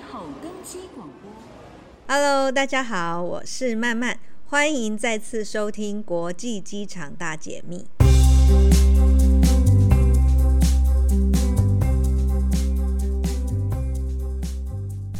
[0.00, 1.30] 后登机广播。
[2.08, 7.86] Hello，大家好，我是曼曼，欢迎再次收听国际机场大解密。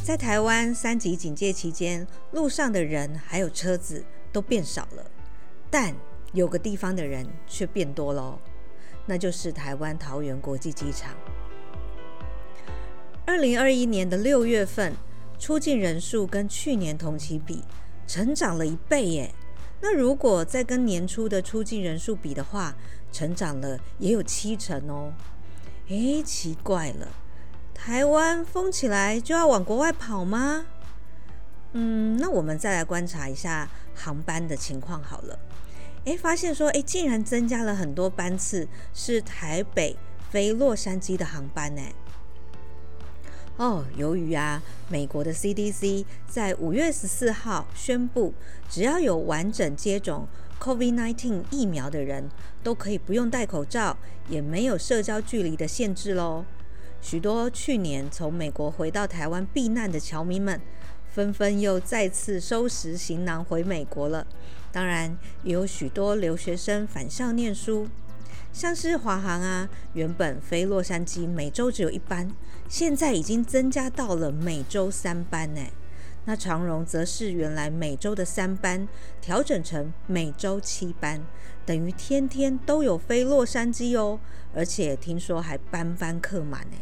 [0.04, 5.10] 在台湾三级警戒期间，路上的人还有车子都变少了，
[5.68, 5.92] 但
[6.32, 8.38] 有个地方的人却变多喽，
[9.04, 11.16] 那就是台湾桃园国际机场。
[13.26, 14.94] 二零二一年的六月份，
[15.36, 17.64] 出境人数跟去年同期比，
[18.06, 19.34] 成长了一倍耶。
[19.80, 22.76] 那如果再跟年初的出境人数比的话，
[23.10, 25.12] 成长了也有七成哦。
[25.88, 27.08] 诶，奇怪了，
[27.74, 30.64] 台湾封起来就要往国外跑吗？
[31.72, 35.36] 嗯，那我们再来观察一下航班的情况好了。
[36.04, 39.96] 诶，发现说，诶，竟然增加了很多班次是台北
[40.30, 41.82] 飞洛杉矶的航班呢。
[43.56, 48.34] 哦，由于啊，美国的 CDC 在五月十四号宣布，
[48.68, 50.28] 只要有完整接种
[50.60, 52.28] COVID-19 疫苗的人，
[52.62, 53.96] 都可以不用戴口罩，
[54.28, 56.44] 也没有社交距离的限制喽。
[57.00, 60.60] 许多去年从美国回到台湾避难的侨民们，
[61.08, 64.26] 纷纷又再次收拾行囊回美国了。
[64.70, 67.88] 当然，也有许多留学生返校念书。
[68.52, 72.30] 像是华航啊，原本飞洛杉矶每周只有一班，
[72.68, 75.62] 现在已经增加到了每周三班呢。
[76.24, 78.88] 那长荣则是原来每周的三班，
[79.20, 81.24] 调整成每周七班，
[81.64, 84.18] 等于天天都有飞洛杉矶哦。
[84.52, 86.76] 而且听说还班班客满呢。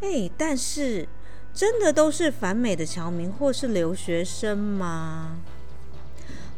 [0.00, 1.06] 哎，但是
[1.52, 5.36] 真的都是返美的侨民或是留学生吗？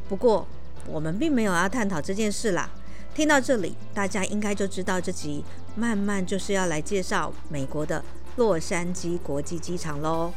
[0.09, 0.47] 不过
[0.87, 2.71] 我们并没有要探讨这件事啦。
[3.15, 5.45] 听到这里，大家应该就知道这集
[5.75, 8.05] 慢慢就是要来介绍美国的
[8.39, 10.33] 洛杉矶国际机场喽。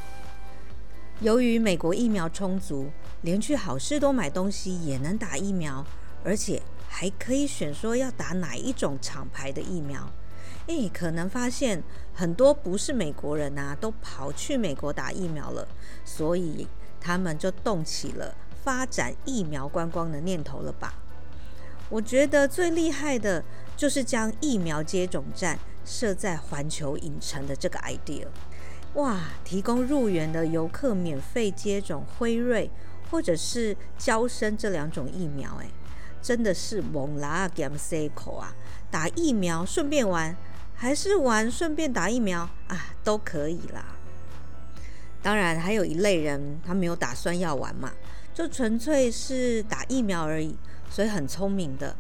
[1.20, 2.90] 由于美国疫苗充足，
[3.22, 5.86] 连去好事多买东西也能打疫苗，
[6.24, 6.60] 而且
[6.90, 10.10] 还可以选说要打哪一种厂牌的疫苗。
[10.66, 15.68] 诶，可能发现很多不是美国人啊，都跑去美国打疫苗了，
[16.04, 16.68] 所以
[17.00, 20.96] 他们就动起了发展疫苗观光的念头了吧？
[21.88, 23.44] 我觉得最厉害的
[23.78, 28.26] 就是将疫苗接种站设在环球影城的这个 idea，
[28.96, 29.20] 哇！
[29.44, 32.70] 提供入园的游客免费接种辉瑞
[33.10, 35.68] 或者是娇生这两种疫苗，哎，
[36.22, 38.56] 真的是猛拉 game cycle 啊！
[38.90, 40.36] 打疫苗顺便玩，
[40.76, 43.86] 还是玩顺便打疫苗啊，都可以啦。
[45.22, 47.92] 当然，还有一类人，他没有打算要玩嘛，
[48.34, 50.58] 就纯粹是打疫苗而已。
[50.90, 51.96] 所以很聪明的，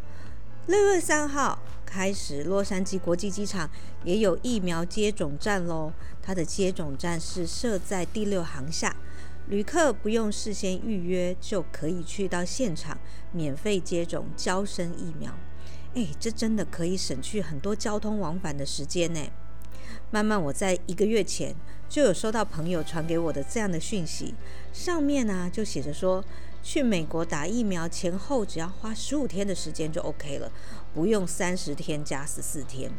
[0.67, 3.67] 六月三号开始，洛杉矶国际机场
[4.03, 5.91] 也有疫苗接种站喽。
[6.21, 8.95] 它的接种站是设在第六航厦，
[9.47, 12.99] 旅客不用事先预约就可以去到现场
[13.31, 15.35] 免费接种娇生疫苗。
[15.95, 19.19] 诶，这真的可以省去很多交通往返的时间呢。
[20.11, 21.55] 慢慢，我在一个月前
[21.89, 24.35] 就有收到朋友传给我的这样的讯息，
[24.71, 26.23] 上面呢就写着说，
[26.63, 30.51] 去美国打疫苗前后只要花十五天的时间就 OK 了，
[30.93, 32.91] 不用三十天加十四天。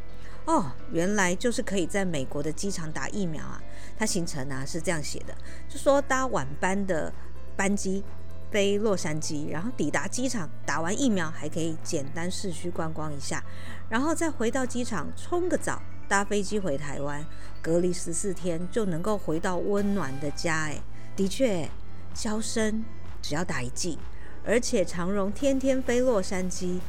[0.45, 3.63] 哦，原来就是可以在美国的机场打疫苗啊！
[3.97, 5.35] 它行程啊是这样写的，
[5.69, 7.13] 就说搭晚班的
[7.55, 8.03] 班机
[8.51, 13.45] 飞洛杉矶，然后抵达机场打完疫苗还可以简单市区观光一下，
[13.89, 15.81] 然后再回到机场冲个澡。
[16.09, 17.25] 搭飞机回台湾，
[17.63, 20.65] 隔离十四天就能够回到温暖的家。
[20.65, 20.83] 哎，
[21.17, 21.67] 的确，
[22.13, 22.85] 娇生
[23.23, 23.99] 只要打一剂，
[24.45, 26.81] 而且长荣天天飞洛杉矶，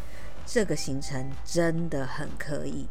[0.46, 2.88] 这个行程真的很可以。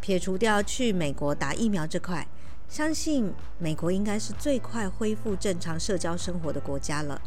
[0.00, 2.26] 撇除掉去美国打疫苗这块，
[2.68, 7.20] 相信美国应该是最快恢复正常社交生活的国家了。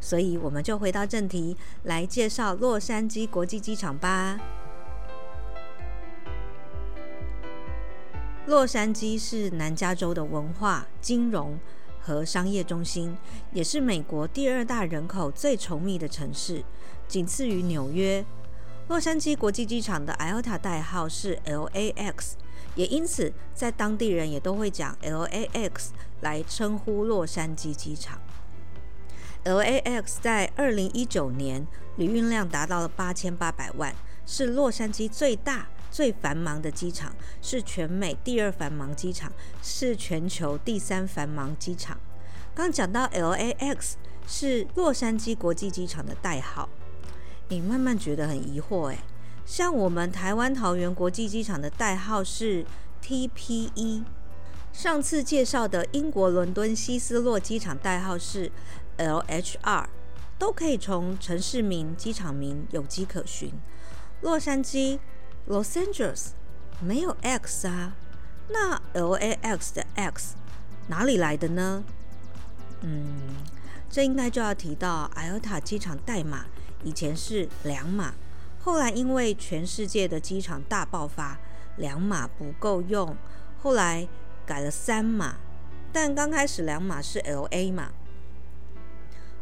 [0.00, 4.40] 所以，我们就回到正题，来介绍洛杉矶国际机场吧。
[8.46, 11.58] 洛杉矶是南加州的文化、金融
[12.06, 13.16] 和商业中心，
[13.52, 16.62] 也是美国第二大人口最稠密的城市，
[17.08, 18.24] 仅次于纽约。
[18.86, 22.34] 洛杉矶国际机场的 IATA 代号是 LAX，
[22.76, 25.88] 也因此在当地人也都会讲 LAX
[26.20, 28.20] 来称呼洛杉矶机场。
[29.44, 31.66] LAX 在二零一九年
[31.96, 33.92] 旅运量达到了八千八百万，
[34.24, 35.66] 是洛杉矶最大。
[35.96, 39.32] 最繁忙的机场，是全美第二繁忙机场，
[39.62, 41.98] 是全球第三繁忙机场。
[42.54, 43.94] 刚讲到 LAX
[44.28, 46.68] 是洛杉矶国际机场的代号，
[47.48, 48.98] 你慢慢觉得很疑惑诶，
[49.46, 52.66] 像我们台湾桃园国际机场的代号是
[53.02, 54.04] TPE，
[54.74, 58.52] 上次介绍的英国伦敦希斯洛机场代号是
[58.98, 59.86] LHR，
[60.38, 63.50] 都可以从城市名、机场名有机可循。
[64.20, 64.98] 洛杉矶
[65.48, 66.30] Los Angeles
[66.80, 67.94] 没有 X 啊，
[68.48, 70.34] 那 LAX 的 X
[70.88, 71.84] 哪里来的呢？
[72.80, 73.36] 嗯，
[73.88, 76.46] 这应该就要提到 IATA 机场代码
[76.82, 78.14] 以前是两码，
[78.60, 81.38] 后来因为全世界的机场大爆发，
[81.76, 83.16] 两码不够用，
[83.62, 84.08] 后来
[84.44, 85.36] 改了三码。
[85.92, 87.90] 但刚开始两码是 LA 码，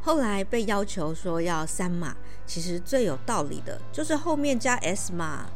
[0.00, 2.14] 后来被要求说要三码。
[2.46, 5.46] 其实最有道理的就是后面加 S 码，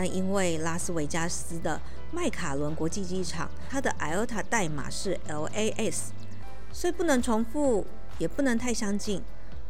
[0.00, 1.78] 但因为拉斯维加斯的
[2.10, 6.04] 麦卡伦国际机场，它的 IATA 代码是 LAS。
[6.72, 7.86] 所以不能重复，
[8.16, 9.20] 也不能太相近，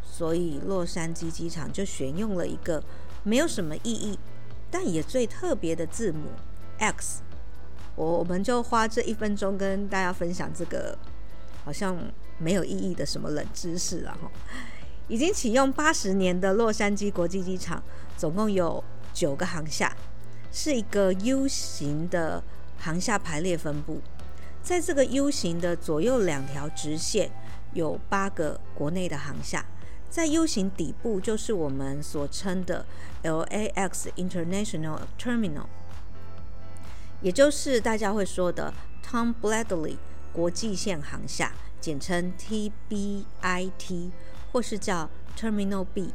[0.05, 2.81] 所以洛杉矶机场就选用了一个
[3.25, 4.17] 没有什么意义，
[4.71, 6.29] 但也最特别的字母
[6.79, 7.23] X。
[7.97, 10.97] 我我们就花这一分钟跟大家分享这个
[11.65, 11.99] 好像
[12.39, 14.31] 没有意义的什么冷知识了哈。
[15.09, 17.83] 已经启用八十年的洛杉矶国际机场，
[18.17, 19.93] 总共有九个航厦，
[20.53, 22.43] 是一个 U 型的
[22.79, 24.01] 航厦排列分布。
[24.63, 27.31] 在这个 U 型的左右两条直线，
[27.73, 29.65] 有八个国内的航厦。
[30.11, 32.85] 在 U 型底部就是我们所称的
[33.23, 35.67] LAX International Terminal，
[37.23, 38.75] 也就是大家会说的
[39.09, 39.97] Tom Bradley
[40.33, 44.11] 国际线航厦，简称 TBIT，
[44.53, 45.09] 或是叫
[45.39, 46.13] Terminal B。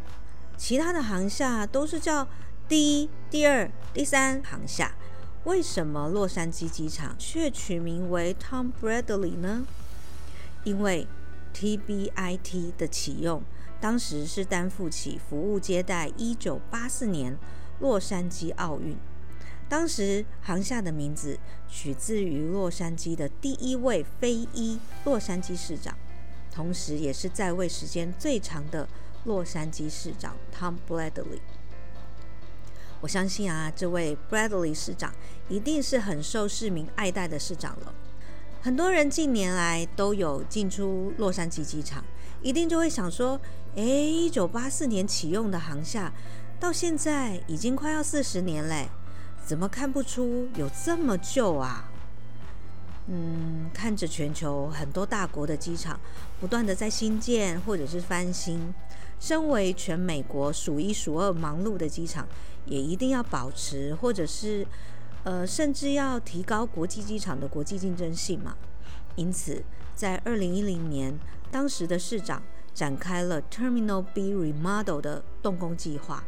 [0.57, 2.27] 其他的航厦都是叫
[2.67, 4.95] 第一、第二、第三航厦。
[5.43, 9.67] 为什么洛杉矶机场却取名为 Tom Bradley 呢？
[10.63, 11.05] 因为
[11.53, 13.43] TBIT 的启用，
[13.79, 17.37] 当时是担负起服务接待1984年
[17.79, 18.97] 洛杉矶奥运。
[19.69, 21.37] 当时航厦的名字
[21.69, 25.95] 取自于洛杉矶的第一位非裔洛杉矶市长，
[26.51, 28.89] 同时也是在位时间最长的
[29.25, 31.41] 洛杉矶市长 Tom Bradley。
[33.05, 35.13] 我相信啊，这位 Bradley 市长
[35.47, 37.93] 一定是很受市民爱戴的市长了。
[38.63, 42.03] 很多人近年来都有进出洛杉矶机场，
[42.41, 43.39] 一定就会想说：
[43.75, 46.11] 诶，一九八四年启用的航厦，
[46.59, 48.89] 到现在已经快要四十年嘞，
[49.45, 51.87] 怎么看不出有这么旧啊？
[53.05, 55.99] 嗯，看着全球很多大国的机场
[56.41, 58.73] 不断的在新建或者是翻新，
[59.19, 62.27] 身为全美国数一数二忙碌的机场。
[62.65, 64.65] 也一定要保持，或者是，
[65.23, 68.55] 呃，甚至要提高国际机场的国际竞争性嘛。
[69.15, 69.63] 因此，
[69.95, 71.17] 在二零一零年，
[71.51, 76.23] 当时的市长展开了 Terminal B Remodel 的动工计划。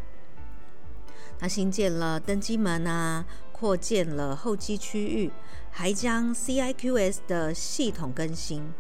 [1.40, 5.32] 他新建了登机门啊，扩建了候机区域，
[5.70, 8.74] 还将 CIQS 的系统更新。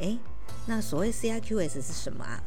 [0.00, 0.18] 诶，
[0.66, 2.42] 那所谓 CIQS 是什么啊？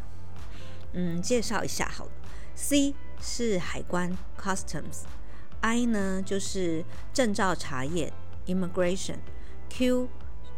[0.93, 2.11] 嗯，介绍一下好了。
[2.53, 2.93] C
[3.25, 8.13] 是海关 （Customs），I 呢就是证照查验
[8.45, 10.09] （Immigration），Q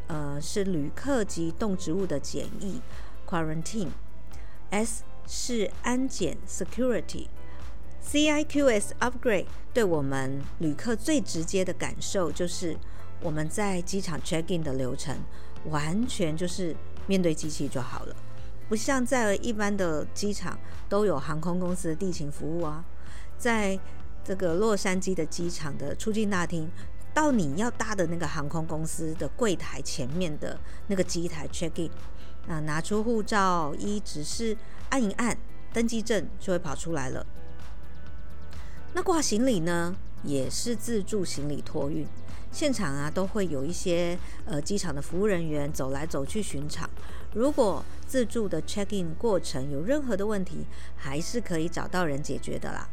[0.07, 2.81] 呃是旅客及动植物的检疫
[3.25, 12.77] （Quarantine），S 是安检 （Security），CIQS upgrade 对我们旅客最直接的感受就是
[13.21, 15.17] 我们在机场 check in 的流程
[15.69, 16.75] 完全就是
[17.07, 18.26] 面对机器就好了。
[18.69, 20.59] 不像在一般的机场
[20.89, 22.83] 都有航空公司的地勤服务啊，
[23.37, 23.79] 在
[24.23, 26.69] 这个洛杉矶的机场的出境大厅，
[27.13, 31.89] 到你要搭的那个航空公司的柜台前面的那个机台 check in，
[32.53, 34.57] 啊，拿出护照，一指示
[34.89, 35.37] 按一按，
[35.71, 37.25] 登机证就会跑出来了。
[38.93, 42.05] 那挂行李呢，也是自助行李托运，
[42.51, 46.89] 现场啊都会有一些呃机场的服务人员走来走去巡场。
[47.33, 50.65] 如果自助的 check-in 过程有任何的问题，
[50.95, 52.89] 还是可以找到人解决的啦。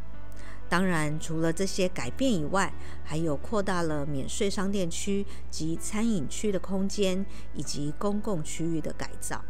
[0.69, 2.73] 当然，除了这些改变以外，
[3.05, 7.25] 还有扩大了免税商店区及餐饮区的空间，
[7.55, 9.45] 以及公共区域的改造。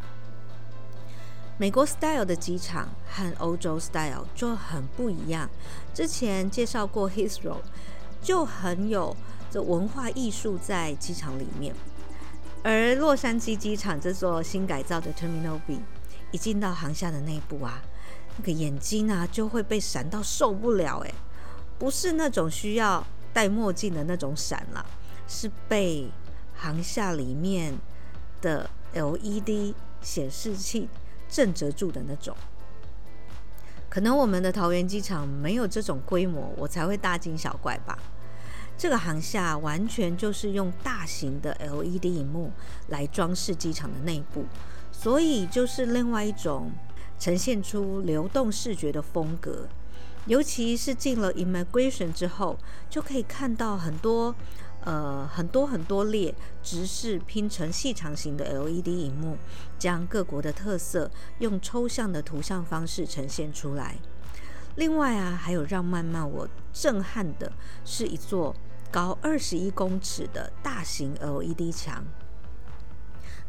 [1.57, 5.49] 美国 style 的机场和欧洲 style 就很不一样。
[5.93, 7.59] 之前介绍过 Heathrow，
[8.21, 9.15] 就很有
[9.49, 11.73] 这文化艺术在机场里面。
[12.65, 15.79] 而洛杉矶机场这座新改造的 Terminal B，
[16.31, 17.79] 一进到航厦的内部啊，
[18.37, 21.13] 那个眼睛啊就会被闪到受不了诶，
[21.77, 24.83] 不是那种需要戴墨镜的那种闪啦，
[25.27, 26.09] 是被
[26.55, 27.71] 航厦里面
[28.41, 30.89] 的 LED 显示器
[31.29, 32.35] 震慑住的那种。
[33.87, 37.99] 可能我们的桃园机场没有这种规模，我才会大惊小怪吧。
[38.77, 42.51] 这个航厦完全就是用大型的 LED 萤幕
[42.89, 44.45] 来装饰机场的内部，
[44.91, 46.71] 所以就是另外一种
[47.17, 49.67] 呈现出流动视觉的风格。
[50.27, 52.57] 尤其是进了 Immigration 之后，
[52.89, 54.35] 就可以看到很多
[54.83, 59.37] 呃很多很多列直视拼成细长型的 LED 萤幕，
[59.77, 63.97] 将各国的特色用抽象的图像方式呈现出来。
[64.75, 67.51] 另外啊，还有让慢慢我震撼的
[67.83, 68.55] 是一座
[68.91, 72.03] 高二十一公尺的大型 LED 墙。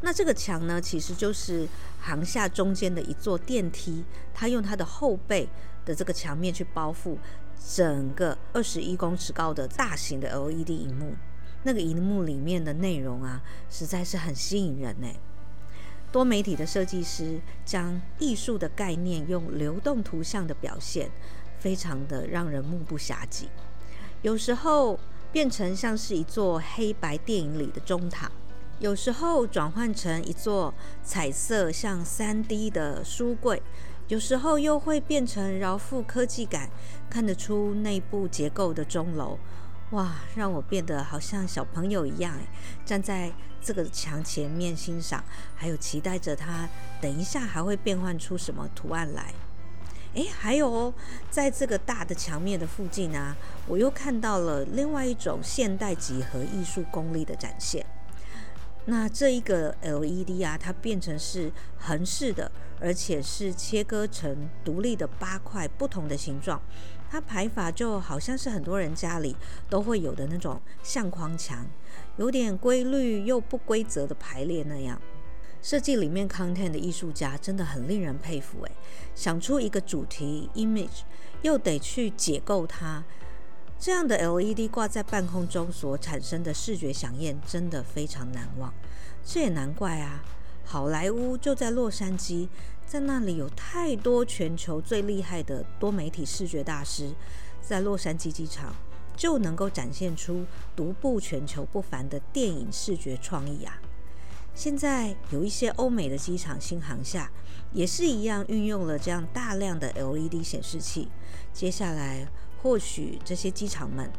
[0.01, 1.67] 那这个墙呢，其实就是
[1.99, 5.49] 航厦中间的一座电梯，它用它的后背
[5.83, 7.17] 的这个墙面去包覆
[7.75, 11.15] 整个二十一公尺高的大型的 LED 萤幕。
[11.63, 15.07] 那个萤幕里面的内容啊，实在是很吸引人呢。
[16.17, 21.11] 多媒体的设计师将艺术的概念用流动图像的表现，
[21.59, 23.45] 非常的让人目不暇接。
[24.23, 24.99] 有时候
[25.31, 28.31] 变成像是一座黑白电影里的钟塔，
[28.79, 33.61] 有时候转换成一座彩色像 3D 的书柜，
[34.07, 36.71] 有时候又会变成饶富科技感、
[37.11, 39.37] 看得出内部结构的钟楼。
[39.91, 42.37] 哇，让我变得好像小朋友一样，
[42.85, 45.23] 站在这个墙前面欣赏，
[45.55, 46.67] 还有期待着它
[46.99, 49.33] 等一下还会变换出什么图案来。
[50.15, 50.93] 诶，还有哦，
[51.29, 57.85] 在这个大的墙面的附近啊，我又看到了另外一种现代几何艺术功力的展现。
[58.85, 62.51] 那这一个 LED 啊，它变成是横式的，
[62.81, 66.61] 而且是切割成独立的八块不同的形状。
[67.09, 69.35] 它排法就好像是很多人家里
[69.69, 71.65] 都会有的那种相框墙，
[72.17, 75.01] 有点规律又不规则的排列那样。
[75.61, 78.71] 设计里面 content 的艺术家真的很令人佩服诶，
[79.15, 81.01] 想出一个主题 image，
[81.41, 83.03] 又得去解构它，
[83.79, 88.73] 这样的 LED 挂在半空中所产生的视觉饗宴真的非常难忘。
[89.25, 90.23] 这也难怪啊，
[90.63, 92.47] 好莱坞就在洛杉矶。
[92.87, 97.13] 在那里有太多全球最厉害的多媒体视觉大师，
[97.61, 98.73] 在洛杉矶机场
[99.17, 103.81] 就能够展现出独步全球不凡的电影视觉创意啊！
[104.55, 107.29] 现在有一些欧美的机场新航厦
[107.73, 111.09] 也是一样运用了这样大量的 LED 显示器。
[111.51, 112.25] 接下来
[112.63, 114.09] 或许这些机场们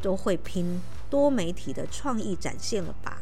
[0.00, 3.20] 都会拼多媒体的创意展现了吧？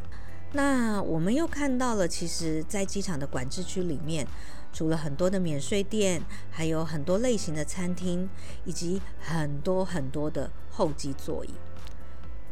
[0.53, 4.25] 那我们又看到了，其实，在机场的管制区里面。
[4.73, 8.29] 除了很多的免税店，还有很多类型的餐厅，
[8.65, 11.51] 以及很多很多的候机座椅。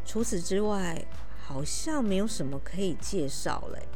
[0.04, 1.06] 除此之外，
[1.42, 3.88] 好像没有什么可以介绍嘞。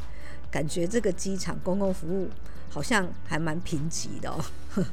[0.50, 2.30] 感觉这个机场公共服务
[2.70, 4.44] 好像还蛮贫瘠的哦。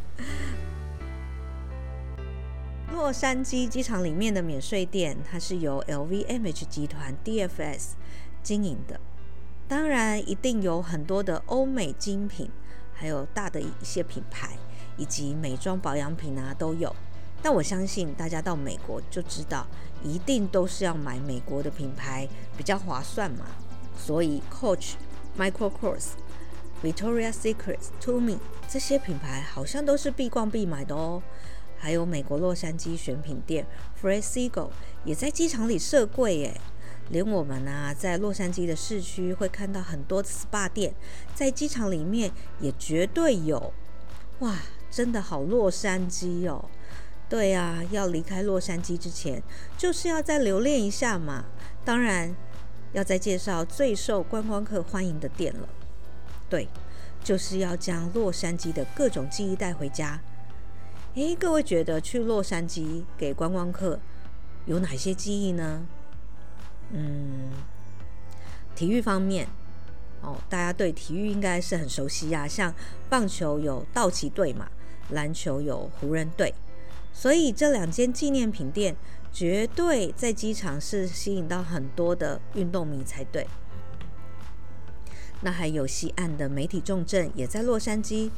[2.91, 7.91] 洛杉矶机场里面的免税店，它是由 LVMH 集团 DFS
[8.43, 8.99] 经营的，
[9.67, 12.51] 当然一定有很多的欧美精品。
[13.01, 14.55] 还有大的一些品牌，
[14.95, 16.95] 以及美妆保养品啊都有。
[17.41, 19.65] 但我相信大家到美国就知道，
[20.03, 23.47] 一定都是要买美国的品牌比较划算嘛。
[23.97, 24.91] 所以 Coach、
[25.35, 26.09] Michael Kors、
[26.83, 28.37] Victoria Secrets、Tumi
[28.69, 31.23] 这些品牌好像都是必逛必买的哦。
[31.79, 33.65] 还有美国洛杉矶选品店
[33.99, 34.69] Fred Segal
[35.03, 36.61] 也在机场里设柜耶。
[37.09, 40.93] 连我们啊，在洛杉矶的市区会看到很多 SPA 店，
[41.35, 43.73] 在机场里面也绝对有。
[44.39, 46.65] 哇，真的好洛杉矶哦！
[47.29, 49.41] 对啊，要离开洛杉矶之前，
[49.77, 51.45] 就是要再留恋一下嘛。
[51.85, 52.35] 当然，
[52.93, 55.69] 要再介绍最受观光客欢迎的店了。
[56.49, 56.67] 对，
[57.23, 60.21] 就是要将洛杉矶的各种记忆带回家。
[61.15, 63.99] 诶，各位觉得去洛杉矶给观光客
[64.65, 65.85] 有哪些记忆呢？
[66.93, 67.51] 嗯，
[68.75, 69.47] 体育方面，
[70.21, 72.47] 哦，大家对体育应该是很熟悉呀。
[72.47, 72.73] 像
[73.09, 74.69] 棒球有道奇队嘛，
[75.09, 76.53] 篮球有湖人队，
[77.13, 78.95] 所以这两间纪念品店
[79.31, 83.47] 绝对在机场是吸引到很多的运动迷才对。
[85.43, 88.29] 那还有西岸的媒体重镇也在洛杉矶，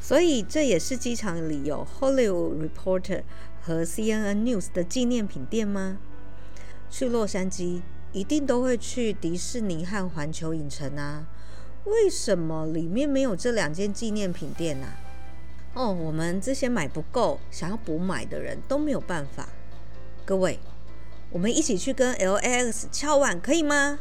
[0.00, 3.22] 所以这也是机场里有 Hollywood Reporter
[3.62, 5.98] 和 CNN News 的纪念品店吗？
[6.96, 7.82] 去洛杉矶
[8.12, 11.26] 一定都会去迪士尼和环球影城啊？
[11.86, 14.86] 为什么里面没有这两间纪念品店呢？
[15.74, 19.48] 哦，我们这些买不够、想要补买的人都没有办法。
[20.24, 20.60] 各位，
[21.30, 23.98] 我们一起去跟 LAX 敲碗可以吗？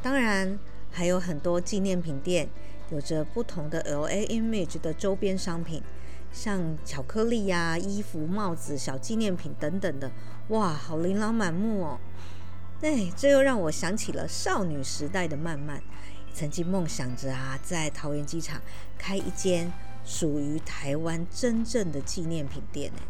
[0.00, 0.60] 当然，
[0.92, 2.48] 还有很多纪念品店
[2.90, 5.82] 有着不同的 LA image 的周边商品，
[6.32, 10.10] 像巧克力呀、衣服、帽子、小纪念品等等的，
[10.48, 11.98] 哇，好琳琅满目哦！
[12.80, 15.82] 哎，这又让我想起了少女时代的曼曼，
[16.32, 18.60] 曾经梦想着啊，在桃园机场
[18.96, 19.72] 开一间
[20.04, 23.00] 属于台湾真正的纪念品店呢。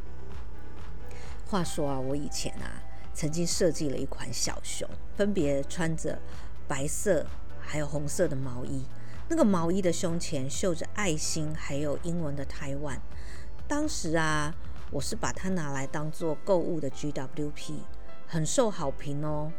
[1.47, 2.83] 话说啊，我以前啊，
[3.13, 6.19] 曾经设计了一款小熊，分别穿着
[6.67, 7.27] 白色
[7.61, 8.85] 还有红色的毛衣。
[9.31, 12.99] 那个毛衣的胸前绣着爱心，还有英文的台湾。
[13.67, 14.55] 当时啊，
[14.91, 17.75] 我是把它拿来当做购物的 GWP，
[18.27, 19.53] 很受好评哦。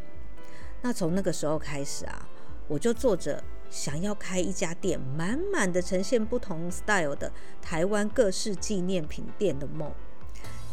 [0.81, 2.27] 那从那个时候开始啊，
[2.67, 9.91] 我就做着想要开一家店，满满的呈现不同 style 的台湾各式纪念品店的梦。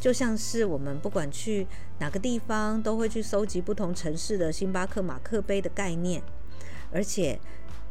[0.01, 1.67] 就像是我们不管去
[1.99, 6.23] 哪个地方，都会去搜集不同城市的星巴克马克杯的概念，
[6.91, 7.39] 而且。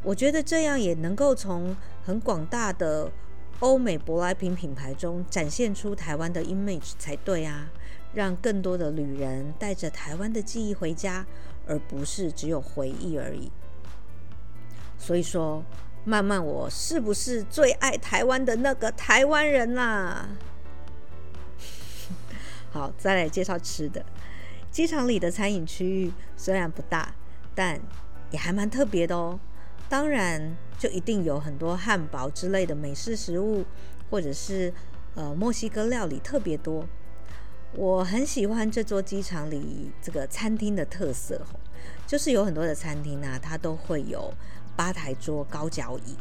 [0.06, 3.10] 我觉得这样也能够从很广大的
[3.58, 7.68] 欧美舶来品品牌中展现出台湾的 image 才对啊，
[8.14, 11.26] 让更多的旅人带着台湾的记忆回家，
[11.66, 13.50] 而不是只有回忆而已。
[14.96, 15.64] 所以说，
[16.04, 20.28] 曼曼，我是不是最爱台湾的那个台湾人啦？
[22.70, 24.06] 好，再来介绍吃的。
[24.70, 27.12] 机场里的餐饮区域虽然不大，
[27.56, 27.80] 但
[28.30, 29.40] 也还蛮特别的哦。
[29.88, 33.64] 当然，就一定有很多汉堡之类的美式食物，
[34.10, 34.72] 或者是
[35.14, 36.86] 呃墨西哥料理特别多。
[37.72, 41.40] 我很喜欢这座机场里这个餐厅的特色，
[42.06, 44.32] 就是有很多的餐厅啊，它都会有
[44.74, 46.16] 吧台桌、高脚椅。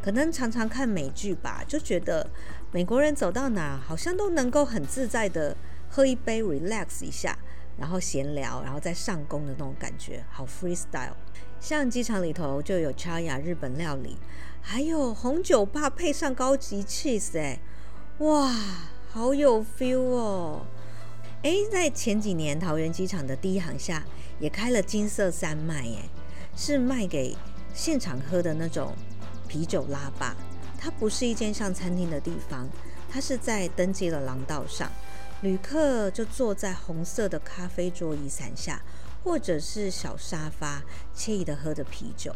[0.00, 2.26] 可能常常看美剧吧，就觉得
[2.70, 5.54] 美国人走到哪好像都能够很自在的
[5.90, 7.36] 喝一杯，relax 一下，
[7.76, 11.14] 然后闲聊，然后再上工的那种感觉，好 freestyle。
[11.60, 14.16] 像机场里头就有 Chaya 日本料理，
[14.62, 17.58] 还有红酒吧配上高级 cheese，哎，
[18.18, 18.54] 哇，
[19.10, 20.66] 好有 feel 哦！
[21.42, 24.04] 哎，在前几年桃园机场的第一航厦
[24.38, 26.08] 也开了金色山脉，哎，
[26.56, 27.36] 是卖给
[27.74, 28.94] 现场喝的那种
[29.46, 30.36] 啤酒拉吧。
[30.78, 32.68] 它不是一间像餐厅的地方，
[33.10, 34.90] 它是在登机的廊道上，
[35.42, 38.80] 旅客就坐在红色的咖啡桌椅伞下。
[39.22, 40.82] 或者是小沙发，
[41.14, 42.34] 惬意的喝着啤酒。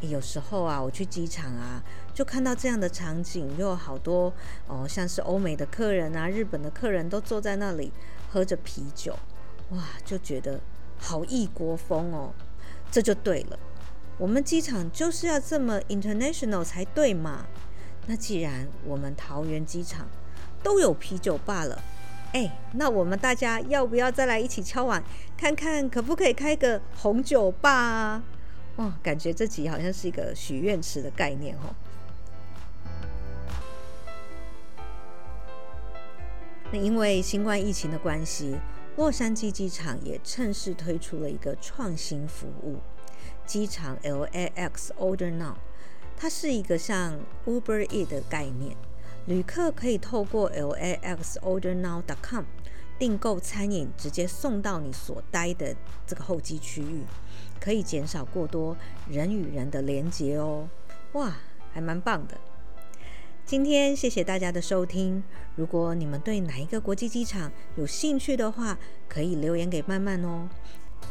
[0.00, 1.80] 有时候啊，我去机场啊，
[2.12, 4.32] 就看到这样的场景，又有好多
[4.66, 7.92] 哦，像是欧美的客人啊、日本的客人都坐在那里
[8.28, 9.16] 喝着啤酒，
[9.70, 10.60] 哇，就觉得
[10.98, 12.32] 好异国风哦。
[12.90, 13.58] 这就对了，
[14.18, 17.46] 我们机场就是要这么 international 才对嘛。
[18.06, 20.08] 那既然我们桃园机场
[20.64, 21.80] 都有啤酒吧了。
[22.32, 25.02] 哎，那我们大家要不要再来一起敲碗，
[25.36, 28.22] 看看可不可以开个红酒吧啊？
[28.76, 31.74] 哦，感觉这集好像是一个许愿池的概念哦。
[36.70, 38.56] 那因为新冠疫情的关系，
[38.96, 42.78] 洛杉矶机场也趁势推出了一个创新服务——
[43.44, 45.56] 机场 LAX Order Now。
[46.16, 48.74] 它是一个像 Uber E 的概念。
[49.26, 52.44] 旅客可以透过 laxordernow.com
[52.98, 55.74] 订购餐饮，直接送到你所待的
[56.06, 57.02] 这个候机区域，
[57.60, 58.76] 可以减少过多
[59.08, 60.68] 人与人的连接哦。
[61.12, 61.36] 哇，
[61.72, 62.36] 还蛮棒的。
[63.44, 65.22] 今天谢谢大家的收听。
[65.56, 70.48] 如果你们对哪一个国际机场有兴趣的话，可以留言给曼曼哦。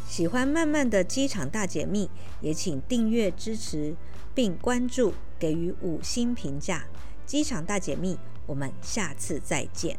[0.07, 3.95] 喜欢曼曼的机场大解密，也请订阅支持
[4.33, 6.85] 并关注，给予五星评价。
[7.25, 9.97] 机场大解密我们下次再见。